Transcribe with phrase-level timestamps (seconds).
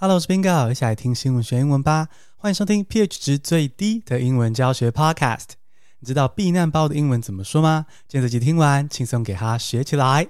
[0.00, 2.06] Hello，我是 Bingo，一起来听新闻学英文吧。
[2.36, 5.46] 欢迎收听 pH 值最低的英文教学 Podcast。
[5.98, 7.86] 你知道避难包的英文怎么说吗？
[8.06, 10.28] 今天这集听完，轻松给它学起来。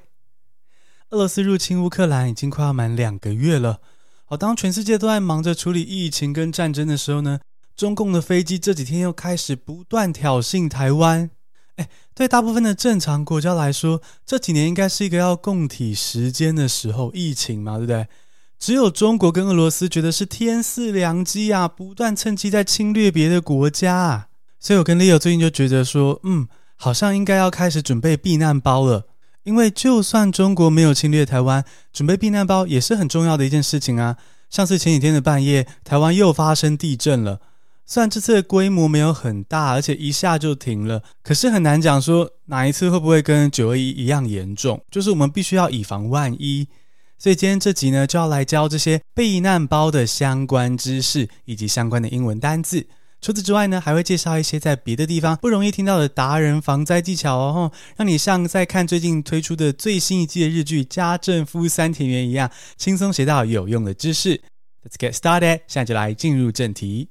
[1.11, 3.81] 俄罗斯入侵乌克兰已经快要满两个月了。
[4.25, 7.41] 好，当全世界都在忙着处理疫情跟战争的时候呢，
[7.77, 11.31] 中共的飞机这几天又开始不断挑衅台湾。
[11.77, 18.09] 诶，对大部分的正常国家来说，这几年应该是一个要共体时间的时候，疫情嘛，对不对？
[18.59, 24.27] 只有中国跟俄罗斯觉得是天赐良机啊，不断趁机在侵略别的国家啊。
[24.59, 29.07] 所以我跟 Leo 最近就觉得说，嗯，好像应该要开始准备避难包了。
[29.45, 34.17] 因为就算中国没有侵略台湾，准备避难包也是很重要的一件事情啊。
[34.51, 37.41] 像是前几天的半夜，台湾又发生地震了。
[37.87, 44.83] 虽然这次的规模没有很大，而且一下就停了，可是很难讲说哪一次会不会跟九二一一样严重。
[44.91, 46.67] 就是我们必须要以防万一。
[47.21, 52.87] 所以今天这集呢，就要来教这些避难包的相关知识以及相关的英文单字。
[53.21, 64.41] 除此之外呢，还会介绍一些在别的地方不容易听到的达人防灾技巧哦，让你像在看最近推出的最新一季的日剧《家政夫三田园》一样，轻松学到有用的知识。
[64.85, 67.09] Let's get started，现在就来进入正题。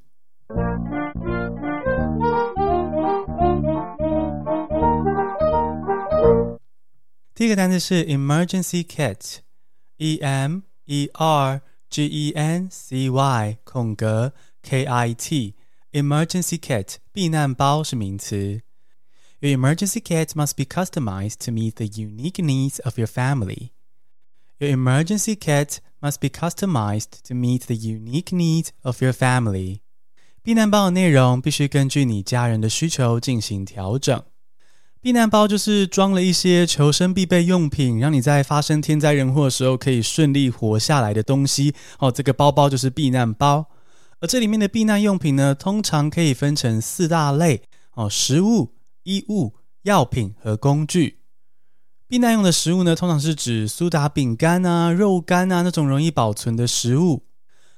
[7.36, 9.40] 第一个单词是 emergency kit。
[9.99, 15.55] E M E R G E N C Y 空格 K I T
[15.93, 18.63] Emergency Kit 避难包是名词。
[19.43, 23.71] Your emergency kit must be customized to meet the unique needs of your family.
[24.61, 29.81] Your emergency kit must be customized to meet the unique needs of your family.
[30.45, 34.25] 避难包的内容必须根据你家人的需求进行调整。
[35.08, 42.12] 避难包就是装了一些求生必备用品，让你在发生天灾人祸的时候可以顺利活下来的东西哦。
[42.12, 43.68] 这个包包就是避难包，
[44.20, 47.62] 而这里面的避难用品呢，通常可以分成四大类
[47.94, 51.20] 哦：食物、衣物、药品和工具。
[52.10, 57.24] 避难用的食物呢，通常是指苏打饼干啊、肉干啊那种容易保存的食物。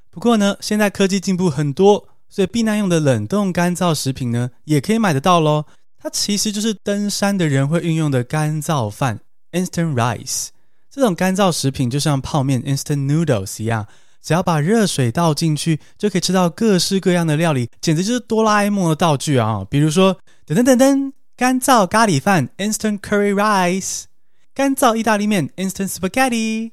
[0.10, 5.66] 不过呢，现在科技进步很多，所以避难用的冷冻干燥食品呢，也可以买得到喽。
[6.02, 9.20] 它其实就是登山的人会运用的干燥饭
[9.52, 10.48] （instant rice）。
[10.90, 13.86] 这种干燥食品就像泡面 （instant noodles） 一样，
[14.24, 19.66] 只要把热水倒进去，就可以吃到各式各样的料理，简直就是哆啦 A 梦的道具啊！
[19.70, 20.16] 比如说，
[20.48, 24.06] 噔噔噔噔，干燥咖喱饭 （instant curry rice），
[24.54, 26.72] 干燥意大利面 （instant spaghetti）。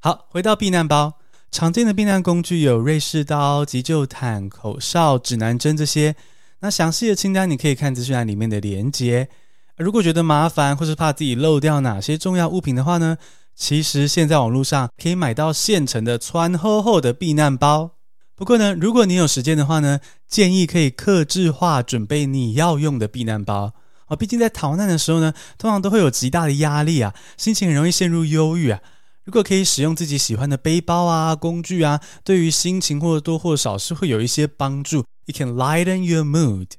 [0.00, 1.14] 好，回到避难包，
[1.52, 6.16] 常见的避难工具有瑞士刀、急救毯、口哨、指南针这些。
[6.60, 9.28] 那详细的清单你可以看资讯栏里面的连接。
[9.76, 13.16] 如果觉得麻烦或是怕自己漏掉哪些重要物品的话呢，
[13.56, 17.92] 其实现在网络上可以买到现成的穿厚厚的避难包。
[18.36, 23.72] 不过呢，如果你有时间的话呢，建议可以克制化准备你要用的避难包
[24.06, 24.16] 啊。
[24.16, 28.80] 毕竟在逃难的时候呢，通常都会有极大的压力啊，心情很容易陷入忧郁啊。
[29.24, 35.04] 如果可以使用自己喜欢的背包啊、工具啊，对于心情或多或少是会有一些帮助。
[35.30, 36.70] It can lighten your mood。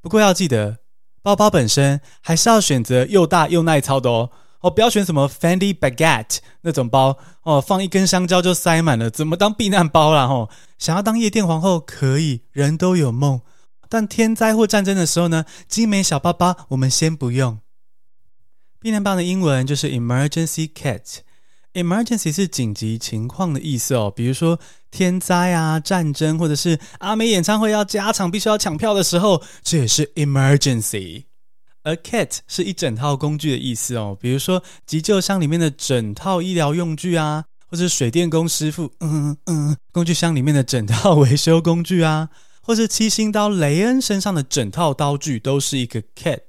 [0.00, 0.78] 不过要记得，
[1.20, 4.30] 包包本身还是要选择又大又耐操的哦。
[4.60, 10.24] 哦，不要选什么 Fendi Baguette 那种包哦，放一根香蕉就塞满了，怎么当避难包啦？
[10.24, 10.48] 哦，
[10.78, 13.42] 想要当夜店皇后可以，人都有梦。
[13.88, 17.60] 但天灾或战争的时候呢，精美小包包我们先不用。
[18.80, 21.18] 避难包的英文就是 Emergency Kit。
[21.76, 24.58] Emergency 是紧急情况的意思哦，比如说
[24.90, 31.24] 天灾啊、战争，或者是阿美演唱会要加场，必须要抢票的时候，这也是 Emergency。
[31.82, 42.30] 而 Kit 是一整套工具的意思哦，比如说急救箱里面的整套医疗用具啊，或者水电工师傅，嗯嗯，工具箱里面的整套维修工具啊，
[42.62, 46.40] 或是七星刀雷恩身上的整套刀具，都是一个 Kit。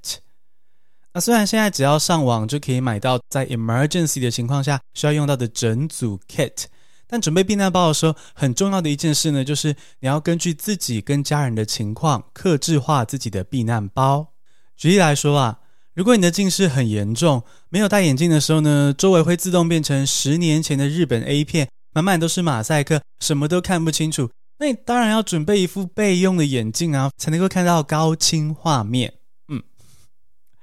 [1.18, 6.66] 那虽然现在只要上网就可以买到在 emergency 的情况下需要用到的整组 kit，
[7.08, 14.28] 但准备避难包的时候，很重要的一件事呢，就是你要根据自己跟家人的情况，克制化自己的避难包。
[14.76, 15.58] 举例来说啊，
[15.92, 24.30] 如果你的近视很严重，没有戴眼镜的时候呢，周围会自动变成十年前的日本 A 片，满满都是马赛克，什么都看不清楚。
[24.60, 29.14] 那你当然要准备一副备用的眼镜啊，才能够看到高清画面。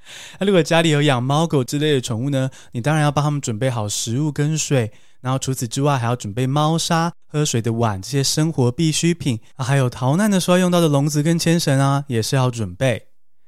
[0.40, 4.92] 那如果家里有养猫狗之类的宠物呢，你当然要帮他们准备好食物跟水，
[5.22, 13.08] 然后除此之外还要准备猫砂、喝水的碗这些生活必需品啊，还有逃难的时候用到的笼子跟牵绳啊，也是要准备。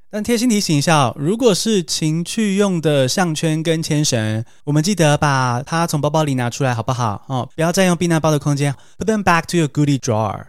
[0.10, 7.26] 但贴心提醒一下哦，如果是情趣用的项圈跟牵绳，我们记得把它从包包里拿出来，好不好？
[7.28, 8.74] 哦，不要占用避难包的空间。
[8.98, 10.46] Put them back to your goodie drawer。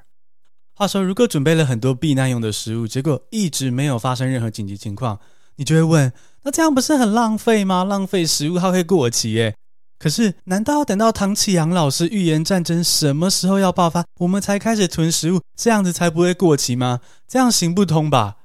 [0.75, 5.19] 话说，如果准备了很多避难用的食物，结果一直没有发生任何紧急情况，
[5.59, 6.13] 你就会问：
[6.43, 7.85] 那这样不是很浪费吗？
[7.85, 9.55] 浪费食物，它会过期耶。
[9.99, 17.01] 可是，难道要等到唐启阳老师预言战争什么时候要爆发，我们才开始囤食物，这样子才不会过期吗？
[17.27, 18.37] 这样行不通吧？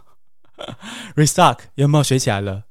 [1.15, 2.65] Restock 有没有学起来了？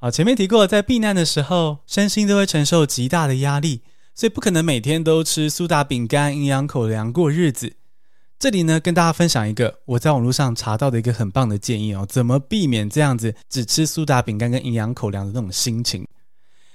[0.00, 3.82] 好，前面提过，在避难的时候，身心都会承受极大的压力，
[4.14, 7.76] 所以不可能每天都吃苏打饼干、营养口粮过日子。
[8.38, 16.06] 这里呢，跟大家分享一个我在网络上查到的一个很棒的建议哦，怎么避免这样子只吃苏打饼干跟营养口粮的那种心情。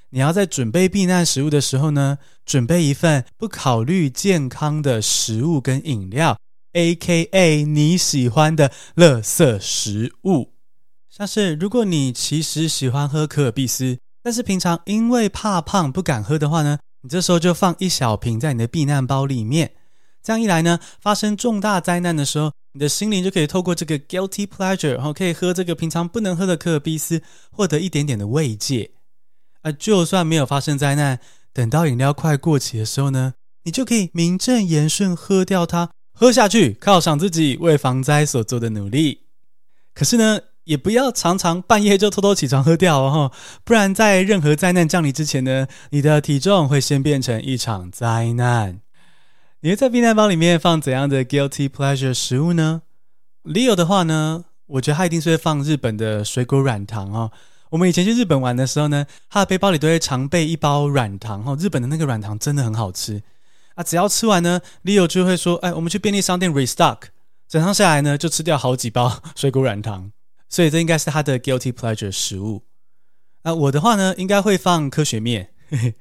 [0.09, 6.35] 你要在准备避难食物的时候呢，准备一份不考虑健康的食物跟饮料
[6.73, 10.53] ，AKA 你喜欢的垃圾食物。
[11.07, 19.73] 像是如果你其实喜欢喝可尔必思，但是平常因为怕胖不敢喝的话呢，你这时候就放一小瓶在你的避难包里面。
[20.29, 28.91] 这样一来呢，发生重大灾难的时候，你的心灵就可以透过这个 guilty pleasure，然后可以喝这个平常不能喝的可尔必思，获得一点点的慰藉。
[29.63, 31.19] 啊，就算没有发生灾难，
[31.51, 33.33] 等到饮料快过期的时候呢，
[33.63, 39.21] 你就可以名正言顺喝掉它，喝下去，犒赏自己为防灾所做的努力。
[39.95, 43.31] 可是呢，也不要常常半夜就偷偷起床喝掉哦，
[43.63, 48.81] 不然在任何灾难降临之前呢，你的体重会先变成一场灾难。
[49.61, 52.83] 你会在避难包里面放怎样的 guilty pleasure 食物呢
[53.43, 57.29] ？Leo 的话呢，我觉得他一定是会放日本的水果软糖哦。
[57.71, 61.57] 我们以前去日本玩的时候呢，他的背包里都会常备一包软糖哦。
[61.59, 63.21] 日本的那个软糖真的很好吃
[63.75, 63.83] 啊！
[63.83, 67.07] 只要吃完呢，Leo 就会说：“哎，我们去便利商店 restock。”
[67.49, 70.13] 整趟下来呢，就吃掉好几包 水果软糖。
[70.47, 72.63] 所以这应该是他的 guilty pleasure 食物。
[73.41, 75.49] 啊，我的话呢，应该会放科学面。
[75.69, 75.95] 嘿嘿，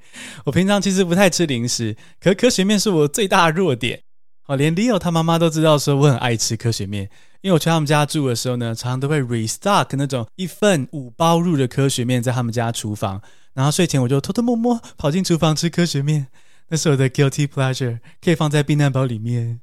[0.46, 4.02] 我平常其实不太吃零食，可科学面是我最大弱点。
[4.46, 7.10] 哦，连 Leo 他妈妈都知道说我很爱吃科学面。
[7.40, 13.22] 因为我去他们家住的时候呢，常常都会 restock 那种一份五包入的科学面在他们家厨房，
[13.54, 16.26] 然后睡前我就偷偷摸摸跑进厨房吃科学面，
[16.70, 19.60] 那是我的 guilty pleasure，可以放在避难包里面。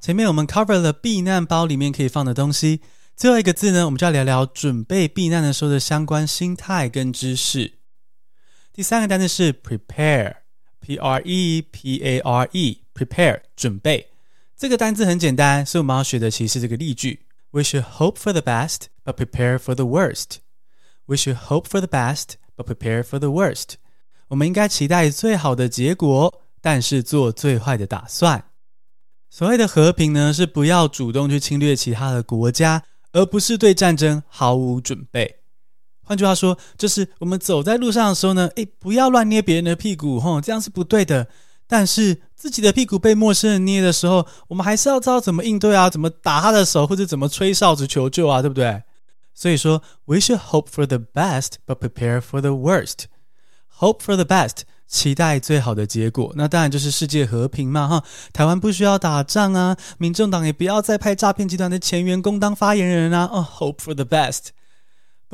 [0.00, 2.80] 前面我们 cover 了避难包里面可以放的东西，
[3.14, 7.74] 最后一个字呢，我们就要聊聊准备避难的时候的相关心态跟知识。
[8.74, 14.08] 第三个单词是 prepare，p r e p a r e，prepare 准备。
[14.56, 17.20] 这个单词很简单，所以我们要学的其实是这个例句
[17.52, 20.38] ：We should hope for the best, but prepare for the worst.
[21.06, 23.74] We should hope for the best, but prepare for the worst.
[24.26, 28.44] 我们应该期待最好的结果，但是做最坏的打算。
[29.30, 35.43] 所谓的和平呢，是不要主动去侵略其他的国家，而不是对战争毫无准备。
[36.04, 41.26] 换句话说，就是我们走在路上的时候呢，诶，不要乱捏别人的屁股，吼，这样是不对的。
[41.66, 48.82] 但是自己的屁股被陌生人捏的时候，我们还是要知道怎么应对啊，怎么打他的手，或者怎么吹哨子求救啊，对不对？
[49.34, 53.06] 所以说，we should hope for the best but prepare for the worst。
[53.78, 58.04] Hope for the best，期待最好的结果，那当然就是世界和平嘛，哈。
[58.32, 63.28] 台湾不需要打仗啊，民众党也不要再派诈骗集团的前员工当发言人啊。
[63.32, 64.50] 哦，hope for the best。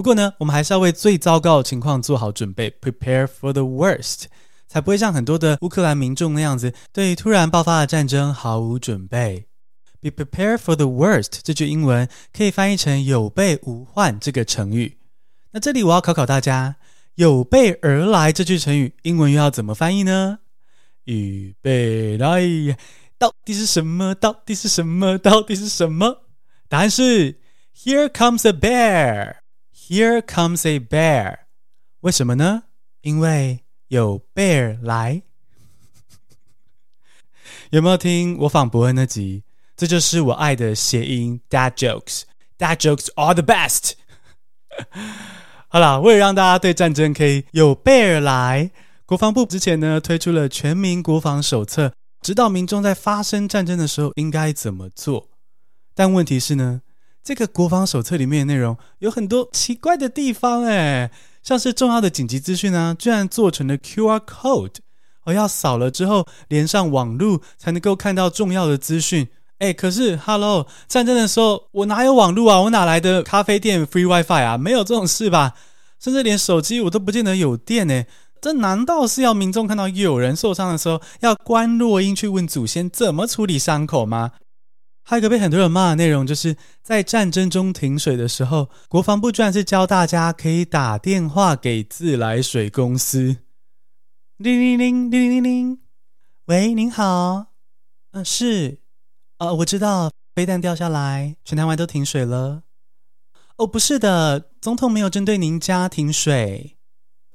[0.01, 4.23] 不过呢，我们还是要为最糟糕的情况做好准备，prepare for the worst。
[4.67, 9.45] 才不会像很多的乌克兰民众那样子，对突然爆发的战争毫无准备。
[10.01, 14.97] Be prepared for the worst 这句英文可以翻译成有备无患这个成语。
[15.51, 16.77] 那这里我要考考大家，
[17.17, 20.39] 有备而来这句成语英文又要怎么翻译呢？
[21.05, 22.41] 预备来，
[23.19, 24.15] 到底是什么？
[24.15, 25.19] 到底是什么？
[25.19, 26.23] 到底是什么？
[26.71, 27.39] 答案是
[27.77, 29.35] Here comes a bear.
[29.91, 31.39] Here comes a bear.
[32.03, 32.63] 为什么呢？
[33.01, 35.25] 因为有 bear 来，
[37.71, 39.43] 有没有听我仿伯恩那集？
[39.77, 42.23] 这就是我爱的谐音 dad jokes。
[42.57, 43.95] dad jokes are the best。
[45.67, 48.71] 好啦，为了让大家对战争可以有 bear 来，
[49.05, 55.31] 国防部之前呢推出了全民国防手册，指导民众在发生战争的时候应该怎么做。
[55.97, 56.83] 但问题是呢，
[57.23, 61.11] 这个国防手册里面的内容有很多奇怪的地方，诶
[61.43, 64.77] 像是重要的紧急资讯呢，居然做成了 QR code，
[65.25, 69.29] 哦，要扫了之后连上网路才能够看到重要的资讯。
[69.59, 72.61] 哎，可是，Hello，战争的时候我哪有网路啊？
[72.63, 74.57] 我哪来的咖啡店 free WiFi 啊？
[74.57, 75.53] 没有这种事吧？
[75.99, 78.05] 甚至连手机我都不见得有电呢。
[78.41, 84.33] 这难道是要民众看到有人受伤的时候，要观落音去问祖先怎么处理伤口吗？
[85.03, 93.39] 还有一个被很多人骂的内容，就是在战争中停水的时候，国防部居然是教大家可以打电话给自来水公司。
[94.37, 95.81] 铃铃铃铃铃铃，
[96.47, 97.47] 喂，您好，
[98.13, 98.79] 嗯，是，
[99.39, 102.63] 呃，我知道飞弹掉下来，全台湾都停水了。
[103.57, 106.77] 哦，不是的，总统没有针对您家停水。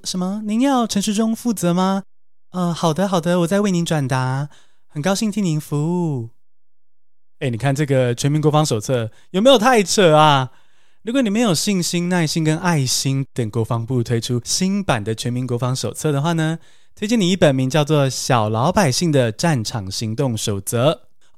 [0.02, 0.42] 什么？
[0.44, 2.04] 您要陈时中负责吗？
[2.50, 4.48] 呃，好的，好的，我再为您转达。
[4.86, 6.30] 很高兴替您服务。
[7.40, 10.50] 哎，你看这个全民国防手册有没有太扯啊？
[11.02, 16.58] 如果你没有信心、耐心跟爱心，等国防部推出新版的全民国防手册的话呢，
[16.94, 20.92] 推荐你一本名叫做《小老百姓的战场行动守则》。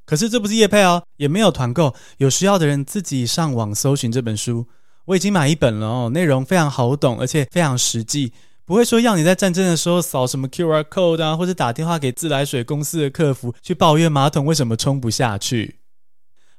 [0.05, 4.67] 可是这不是业配哦，也没有团购，有需要的人自己上网搜寻这本书。
[5.07, 8.33] 我已经买一本了哦，内容非常好懂，而且非常实际，
[8.65, 15.75] 不会说要你在战争的时候扫什么 QR code 啊，或者打电话给自来水公司的客服去抱怨马桶为什么冲不下去。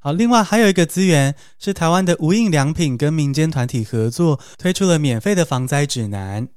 [0.02, 6.48] 好，另外还有一个资源是台湾的无印良品跟民间团体合作推出了免费的防灾指南。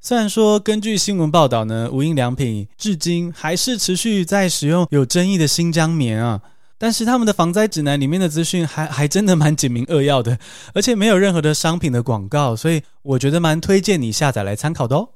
[0.00, 6.40] 虽然说根据新闻报道呢，无印良品至今还是持续在使用有争议的新疆棉啊，
[6.78, 10.38] 但是他们的防灾指南里面的资讯还还真的蛮简明扼要的，
[10.72, 15.10] 而且没有任何的商品的广告，所以我觉得蛮推荐你下载来参考的哦。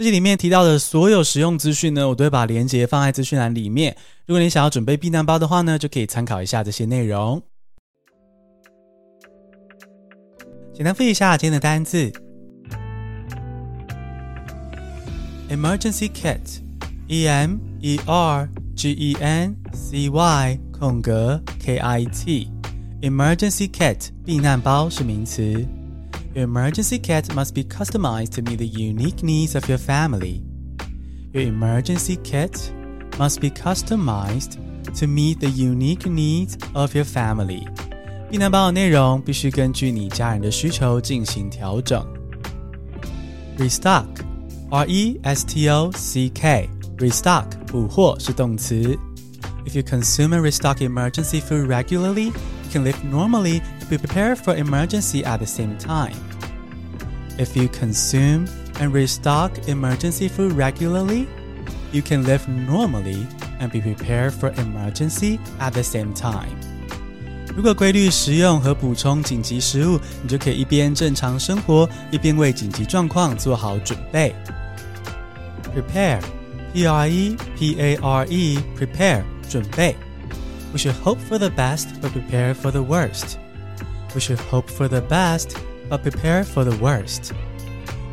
[0.00, 3.94] 这集里面提到的所有实用资讯呢，我都会把链接放在资讯栏里面。
[4.24, 7.42] 如果你想要准备避难包的话呢，就可以参考一下这些内容。
[10.72, 12.10] 简单复习一下今天的单字
[15.50, 25.62] ：emergency kit，e m e r g e n c y 空格 k i t，emergency kit 避难包是名词。
[26.33, 30.43] Your emergency kit must be customized to meet the unique needs of your family.
[31.33, 32.71] Your emergency kit
[33.17, 34.57] must be customized
[34.99, 37.65] to meet the unique needs of your family.
[38.29, 42.05] 避难包的内容必须根据你家人的需求进行调整。
[43.57, 44.07] Restock,
[44.71, 48.97] R-E-S-T-O-C-K, restock 补货是动词。
[49.65, 52.33] If you consume and restock emergency food regularly, you
[52.71, 56.15] can live normally be prepared for emergency at the same time.
[57.37, 58.47] If you consume
[58.79, 61.27] and restock emergency food regularly,
[61.91, 63.27] you can live normally
[63.59, 66.55] and be prepared for emergency at the same time.
[67.55, 74.35] 如果规律食用和补充紧急食物，你就可以一边正常生活，一边为紧急状况做好准备。
[75.73, 76.19] Prepare,
[76.73, 79.95] P-R-E-P-A-R-E, prepare 准备。
[80.73, 83.37] We should hope for the best, but prepare for the worst.
[84.12, 85.50] We should hope for the best,
[85.88, 87.30] but prepare for the worst.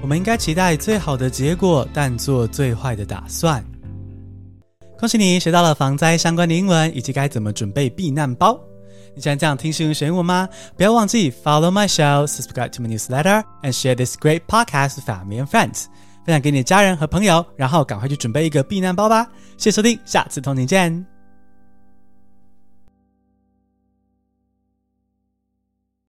[0.01, 3.63] 我们应该期待最好的结果，但做最坏的打算。
[4.99, 8.59] 恭喜你学到了防灾相关的英文，以及该怎么准备避难包。
[9.15, 10.47] 你喜欢这样听新闻学英文吗？
[10.75, 15.47] 不要忘记 follow my show, subscribe to my newsletter, and share this great podcast with family and
[15.47, 15.85] friends.
[16.23, 19.27] 分享给你的家人和朋友，然后赶快去准备一个避难包吧。
[19.57, 21.16] 谢谢收听，下次同你见。